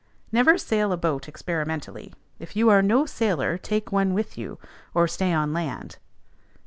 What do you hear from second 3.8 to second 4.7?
one with you,